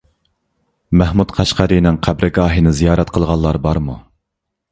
مەھمۇد 1.01 1.33
قەشقەرىنىڭ 1.39 1.99
قەبرىگاھىنى 2.09 2.73
زىيارەت 2.79 3.13
قىلغانلار 3.19 3.63
بارمۇ؟ 3.67 3.99